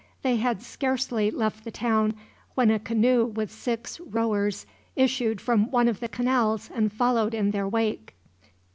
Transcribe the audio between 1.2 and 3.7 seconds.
left the town, when a canoe with